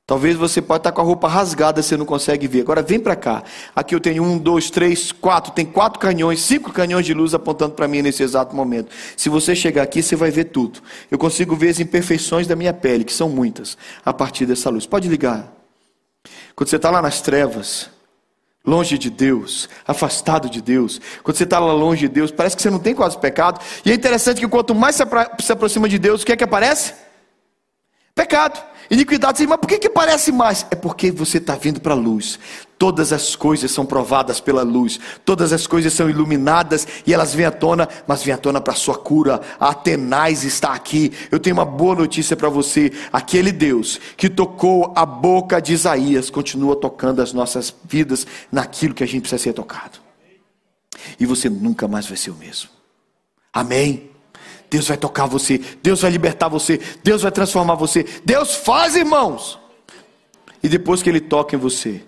[0.06, 2.60] Talvez você pode estar com a roupa rasgada, você não consegue ver.
[2.60, 3.42] Agora vem para cá.
[3.74, 5.50] Aqui eu tenho um, dois, três, quatro.
[5.50, 8.94] Tem quatro canhões, cinco canhões de luz apontando para mim nesse exato momento.
[9.16, 10.80] Se você chegar aqui, você vai ver tudo.
[11.10, 14.86] Eu consigo ver as imperfeições da minha pele, que são muitas, a partir dessa luz.
[14.86, 15.52] Pode ligar.
[16.54, 17.90] Quando você está lá nas trevas,
[18.64, 22.62] longe de Deus, afastado de Deus, quando você está lá longe de Deus, parece que
[22.62, 23.60] você não tem quase pecado.
[23.84, 26.94] E é interessante que quanto mais se aproxima de Deus, o que é que aparece?
[28.14, 28.75] Pecado.
[28.90, 30.66] Iniquidade, mas por que, que parece mais?
[30.70, 32.38] É porque você está vindo para a luz.
[32.78, 37.46] Todas as coisas são provadas pela luz, todas as coisas são iluminadas e elas vêm
[37.46, 39.40] à tona, mas vêm à tona para a sua cura.
[39.58, 41.12] A Atenais está aqui.
[41.30, 46.28] Eu tenho uma boa notícia para você: aquele Deus que tocou a boca de Isaías
[46.30, 49.98] continua tocando as nossas vidas naquilo que a gente precisa ser tocado.
[51.18, 52.68] E você nunca mais vai ser o mesmo.
[53.52, 54.15] Amém?
[54.70, 58.04] Deus vai tocar você, Deus vai libertar você, Deus vai transformar você.
[58.24, 59.58] Deus faz, irmãos.
[60.62, 62.02] E depois que Ele toca em você,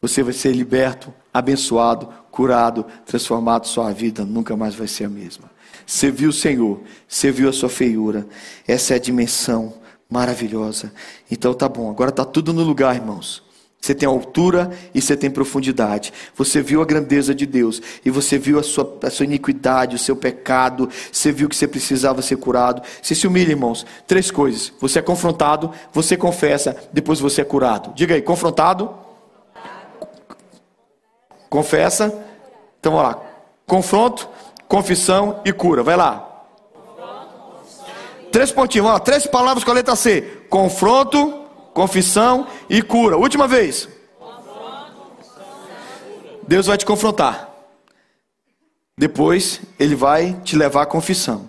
[0.00, 3.66] você vai ser liberto, abençoado, curado, transformado.
[3.66, 5.50] Sua vida nunca mais vai ser a mesma.
[5.86, 8.26] Você viu o Senhor, você viu a sua feiura.
[8.66, 9.74] Essa é a dimensão
[10.08, 10.92] maravilhosa.
[11.30, 13.42] Então tá bom, agora tá tudo no lugar, irmãos.
[13.82, 16.12] Você tem altura e você tem profundidade.
[16.36, 19.98] Você viu a grandeza de Deus e você viu a sua, a sua iniquidade, o
[19.98, 20.88] seu pecado.
[21.10, 22.80] Você viu que você precisava ser curado.
[23.02, 23.84] Você se humilha, irmãos.
[24.06, 27.92] Três coisas: você é confrontado, você confessa, depois você é curado.
[27.96, 28.88] Diga aí: confrontado,
[31.50, 32.06] confessa.
[32.78, 33.20] Então, vamos lá:
[33.66, 34.28] confronto,
[34.68, 35.82] confissão e cura.
[35.82, 36.28] Vai lá.
[38.30, 39.04] Três pontinhos, vamos lá.
[39.04, 41.41] Três palavras com a letra C: confronto
[41.72, 43.16] confissão e cura.
[43.16, 43.88] Última vez.
[46.46, 47.48] Deus vai te confrontar.
[48.96, 51.48] Depois ele vai te levar à confissão.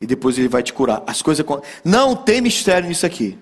[0.00, 1.02] E depois ele vai te curar.
[1.06, 1.44] As coisas
[1.84, 3.38] não tem mistério nisso aqui.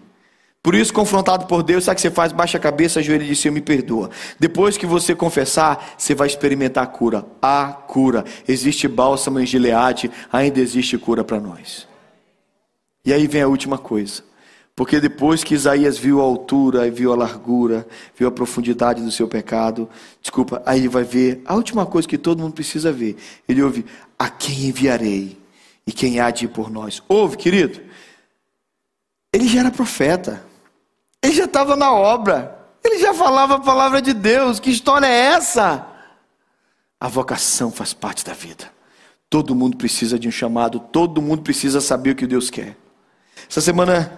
[0.60, 2.32] Por isso, confrontado por Deus, sabe o que você faz?
[2.32, 4.10] Baixa a cabeça, ajoelha e diz: Senhor, me perdoa.
[4.38, 7.24] Depois que você confessar, você vai experimentar a cura.
[7.40, 8.24] A cura.
[8.46, 11.86] Existe bálsamo em Gileade, ainda existe cura para nós.
[13.04, 14.27] E aí vem a última coisa.
[14.78, 17.84] Porque depois que Isaías viu a altura, viu a largura,
[18.16, 19.90] viu a profundidade do seu pecado,
[20.22, 23.16] desculpa, aí ele vai ver a última coisa que todo mundo precisa ver.
[23.48, 23.84] Ele ouve:
[24.16, 25.36] A quem enviarei?
[25.84, 27.02] E quem há de ir por nós?
[27.08, 27.80] Ouve, querido.
[29.32, 30.44] Ele já era profeta.
[31.20, 32.56] Ele já estava na obra.
[32.84, 34.60] Ele já falava a palavra de Deus.
[34.60, 35.88] Que história é essa?
[37.00, 38.70] A vocação faz parte da vida.
[39.28, 42.76] Todo mundo precisa de um chamado, todo mundo precisa saber o que Deus quer.
[43.50, 44.16] Essa semana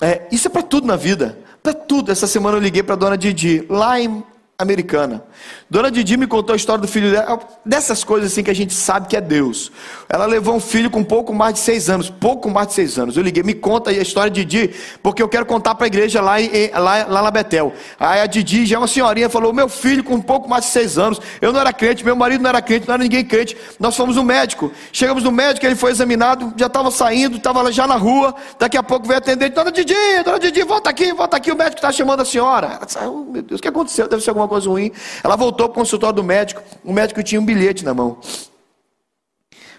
[0.00, 1.38] é, isso é para tudo na vida.
[1.62, 2.10] Para tudo.
[2.10, 4.24] Essa semana eu liguei para a dona Didi, lá em
[4.58, 5.24] americana.
[5.70, 8.74] Dona Didi me contou a história do filho dela, dessas coisas assim que a gente
[8.74, 9.70] sabe que é Deus.
[10.08, 13.16] Ela levou um filho com pouco mais de seis anos, pouco mais de seis anos.
[13.16, 15.88] Eu liguei, me conta aí a história de Didi, porque eu quero contar para a
[15.88, 17.72] igreja lá, em, lá, lá na Betel.
[18.00, 20.98] Aí a Didi já é uma senhorinha, falou: meu filho com pouco mais de seis
[20.98, 23.56] anos, eu não era crente, meu marido não era crente, não era ninguém crente.
[23.78, 24.72] Nós fomos no médico.
[24.92, 28.34] Chegamos no médico, ele foi examinado, já estava saindo, estava já na rua.
[28.58, 31.76] Daqui a pouco veio atender, Dona Didi, Dona Didi, volta aqui, volta aqui, o médico
[31.76, 32.80] está chamando a senhora.
[32.84, 34.08] Disse, oh, meu Deus, o que aconteceu?
[34.08, 34.90] Deve ser alguma coisa ruim.
[35.22, 38.18] Ela voltou para o consultório do médico, o médico tinha um bilhete na mão.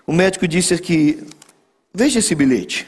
[0.05, 1.23] O médico disse que,
[1.93, 2.87] veja esse bilhete.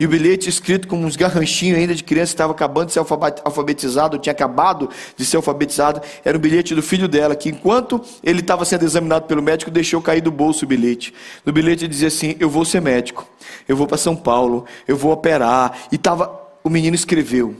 [0.00, 4.16] E o bilhete escrito com uns garranchinhos ainda de criança, estava acabando de ser alfabetizado,
[4.16, 6.00] tinha acabado de ser alfabetizado.
[6.24, 10.00] Era o bilhete do filho dela, que enquanto ele estava sendo examinado pelo médico, deixou
[10.00, 11.12] cair do bolso o bilhete.
[11.44, 13.26] No bilhete dizia assim: Eu vou ser médico,
[13.66, 15.76] eu vou para São Paulo, eu vou operar.
[15.90, 16.30] E tava,
[16.62, 17.56] o menino escreveu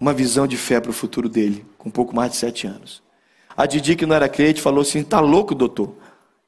[0.00, 3.06] uma visão de fé para o futuro dele, com pouco mais de sete anos.
[3.58, 5.92] A Didi, que não era crente, falou assim: tá louco, doutor?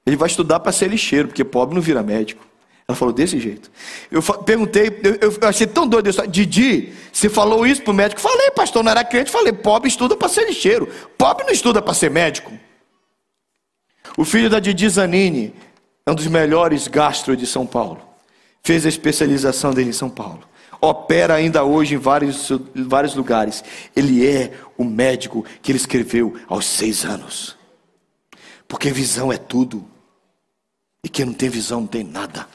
[0.06, 2.46] Ele vai estudar para ser lixeiro, porque pobre não vira médico.
[2.86, 3.68] Ela falou desse jeito.
[4.12, 4.88] Eu perguntei,
[5.20, 6.24] eu, eu achei tão doido isso.
[6.28, 8.20] Didi, você falou isso para o médico?
[8.20, 9.28] Falei, pastor, não era crente.
[9.28, 10.88] Falei, pobre estuda para ser lixeiro.
[11.18, 12.52] Pobre não estuda para ser médico.
[14.16, 15.52] O filho da Didi Zanini
[16.06, 18.00] é um dos melhores gastros de São Paulo.
[18.62, 23.62] Fez a especialização dele em São Paulo opera ainda hoje em vários, vários lugares.
[23.94, 27.56] Ele é o médico que ele escreveu aos seis anos.
[28.66, 29.84] Porque visão é tudo.
[31.04, 32.46] E quem não tem visão não tem nada.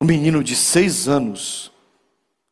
[0.00, 1.72] Um menino de seis anos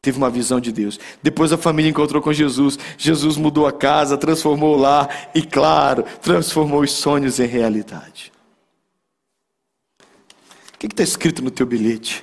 [0.02, 0.98] teve uma visão de Deus.
[1.22, 2.78] Depois a família encontrou com Jesus.
[2.98, 8.33] Jesus mudou a casa, transformou lá e, claro, transformou os sonhos em realidade.
[10.84, 12.22] O que está escrito no teu bilhete?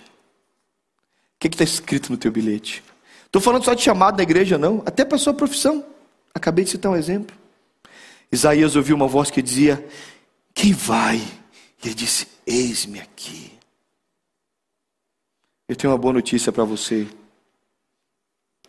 [1.39, 2.83] que está escrito no teu bilhete?
[3.25, 4.83] Estou falando só de chamado da igreja, não.
[4.85, 5.83] Até para a sua profissão.
[6.31, 7.35] Acabei de citar um exemplo.
[8.31, 9.83] Isaías ouviu uma voz que dizia:
[10.53, 11.17] Quem vai?
[11.17, 13.51] E ele disse: Eis-me aqui.
[15.67, 17.07] Eu tenho uma boa notícia para você.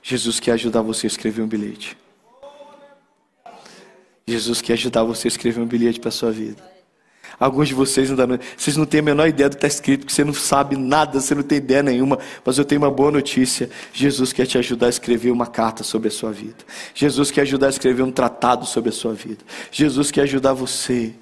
[0.03, 1.99] Jesus quer ajudar você a escrever um bilhete.
[4.26, 6.72] Jesus quer ajudar você a escrever um bilhete para a sua vida.
[7.43, 10.03] Alguns de vocês ainda não, vocês não têm a menor ideia do que está escrito,
[10.03, 12.16] porque você não sabe nada, você não tem ideia nenhuma.
[12.45, 16.07] Mas eu tenho uma boa notícia: Jesus quer te ajudar a escrever uma carta sobre
[16.07, 16.59] a sua vida.
[16.95, 19.45] Jesus quer ajudar a escrever um tratado sobre a sua vida.
[19.72, 21.14] Jesus quer ajudar você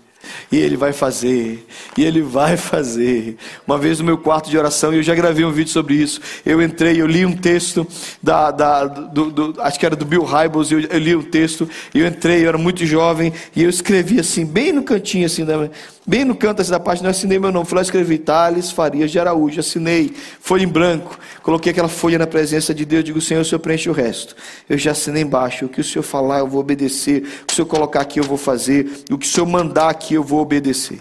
[0.52, 1.66] e Ele vai fazer,
[1.96, 3.36] e Ele vai fazer.
[3.66, 6.20] Uma vez no meu quarto de oração, eu já gravei um vídeo sobre isso.
[6.44, 7.86] Eu entrei, eu li um texto,
[8.22, 11.68] da, da do, do, acho que era do Bill Hybels, eu, eu, li um texto,
[11.94, 15.70] eu entrei, eu era muito jovem, e eu escrevi assim, bem no cantinho, assim, da,
[16.06, 17.66] bem no canto assim, da página, eu assinei meu nome.
[17.66, 22.26] Fui lá escrevi Thales Farias de Araújo, assinei, folha em branco, coloquei aquela folha na
[22.26, 24.34] presença de Deus, digo, Senhor, o Senhor preenche o resto.
[24.68, 27.56] Eu já assinei embaixo, o que o Senhor falar, eu vou obedecer, o que o
[27.56, 31.00] Senhor colocar aqui, eu vou fazer, o que o Senhor mandar aqui, eu vou obedecer.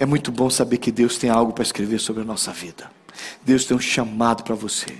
[0.00, 2.90] É muito bom saber que Deus tem algo para escrever sobre a nossa vida.
[3.42, 4.94] Deus tem um chamado para você.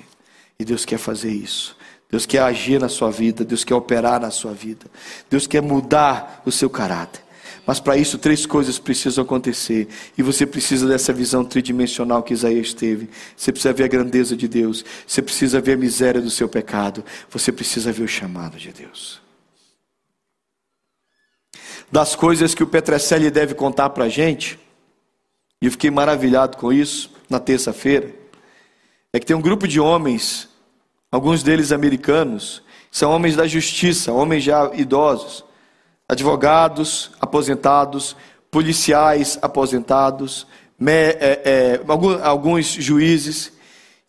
[0.59, 1.75] E Deus quer fazer isso.
[2.11, 4.85] Deus quer agir na sua vida, Deus quer operar na sua vida.
[5.31, 7.23] Deus quer mudar o seu caráter.
[7.67, 9.89] Mas para isso, três coisas precisam acontecer.
[10.17, 13.09] E você precisa dessa visão tridimensional que Isaías teve.
[13.37, 14.85] Você precisa ver a grandeza de Deus.
[15.07, 17.05] Você precisa ver a miséria do seu pecado.
[17.31, 19.21] Você precisa ver o chamado de Deus
[21.91, 24.59] das coisas que o Petrecelli deve contar para a gente,
[25.61, 28.15] e eu fiquei maravilhado com isso na terça-feira,
[29.13, 30.49] é que tem um grupo de homens,
[31.11, 35.45] alguns deles americanos, são homens da justiça, homens já idosos,
[36.11, 38.17] advogados aposentados,
[38.51, 40.45] policiais aposentados,
[40.77, 43.53] me, é, é, alguns, alguns juízes,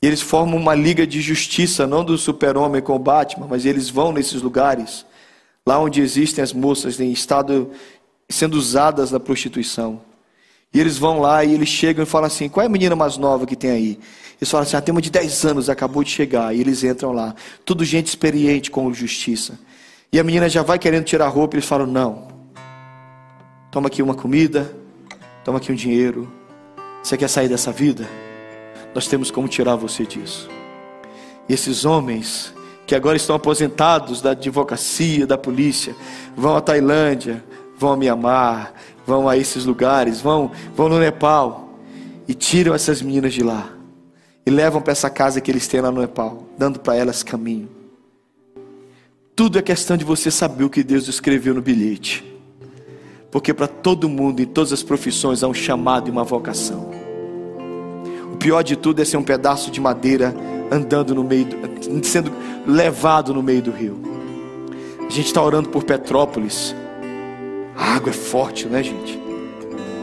[0.01, 3.87] e eles formam uma liga de justiça, não do super-homem com o Batman, mas eles
[3.87, 5.05] vão nesses lugares
[5.63, 7.69] lá onde existem as moças em estado
[8.27, 10.01] sendo usadas na prostituição.
[10.73, 13.15] E eles vão lá e eles chegam e falam assim: qual é a menina mais
[13.15, 13.99] nova que tem aí?
[14.39, 16.55] Eles falam assim: ah, tem uma de 10 anos, acabou de chegar.
[16.55, 19.59] E eles entram lá, tudo gente experiente com justiça.
[20.13, 22.27] E a menina já vai querendo tirar a roupa e eles falam: não.
[23.71, 24.69] Toma aqui uma comida,
[25.45, 26.29] toma aqui um dinheiro.
[27.01, 28.05] Você quer sair dessa vida?
[28.93, 30.49] Nós temos como tirar você disso.
[31.47, 32.53] E esses homens
[32.85, 35.95] que agora estão aposentados da advocacia, da polícia,
[36.35, 37.41] vão à Tailândia,
[37.77, 38.73] vão a Mianmar,
[39.07, 41.69] vão a esses lugares, vão, vão no Nepal
[42.27, 43.69] e tiram essas meninas de lá
[44.45, 47.80] e levam para essa casa que eles têm lá no Nepal, dando para elas caminho.
[49.35, 52.23] Tudo é questão de você saber o que Deus escreveu no bilhete.
[53.31, 56.91] Porque para todo mundo, em todas as profissões, há um chamado e uma vocação.
[58.31, 60.35] O pior de tudo é ser um pedaço de madeira
[60.69, 62.31] andando no meio, do, sendo
[62.67, 63.99] levado no meio do rio.
[64.99, 66.75] A gente está orando por Petrópolis.
[67.75, 69.19] A água é forte, né, gente?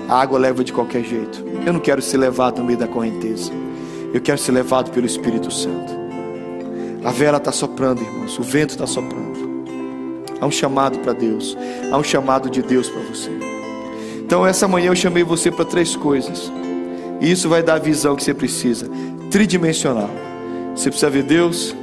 [0.08, 1.44] A água leva de qualquer jeito.
[1.66, 3.52] Eu não quero ser levado no meio da correnteza.
[4.12, 5.97] Eu quero ser levado pelo Espírito Santo.
[7.04, 8.38] A vela está soprando, irmãos.
[8.38, 9.38] O vento está soprando.
[10.40, 11.56] Há um chamado para Deus.
[11.90, 13.30] Há um chamado de Deus para você.
[14.18, 16.52] Então, essa manhã eu chamei você para três coisas.
[17.20, 18.88] E isso vai dar a visão que você precisa
[19.30, 20.10] tridimensional.
[20.74, 21.74] Você precisa ver Deus,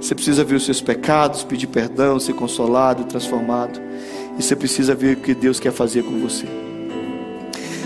[0.00, 3.80] você precisa ver os seus pecados, pedir perdão, ser consolado, transformado.
[4.38, 6.46] E você precisa ver o que Deus quer fazer com você.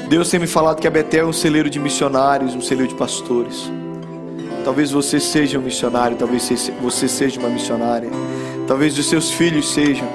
[0.08, 2.94] Deus tem me falado que a Betel é um celeiro de missionários, um celeiro de
[2.94, 3.70] pastores.
[4.64, 6.50] Talvez você seja um missionário, talvez
[6.80, 8.10] você seja uma missionária.
[8.66, 10.08] Talvez os seus filhos sejam.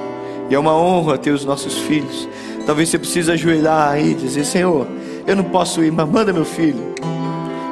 [0.50, 2.28] E é uma honra ter os nossos filhos.
[2.66, 4.86] Talvez você precise ajoelhar aí e dizer: Senhor,
[5.26, 6.94] eu não posso ir, mas manda meu filho.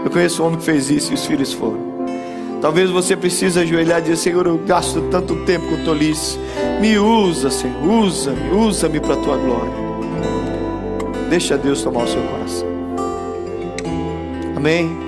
[0.04, 1.88] Eu conheço um homem que fez isso e os filhos foram.
[2.60, 6.38] Talvez você precise ajoelhar e dizer: Senhor, eu gasto tanto tempo com tolice.
[6.80, 9.88] Me usa, Senhor, usa-me, usa-me para a tua glória.
[11.28, 12.68] Deixa Deus tomar o seu coração.
[14.56, 15.07] Amém.